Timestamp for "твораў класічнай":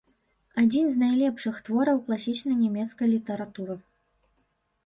1.69-2.57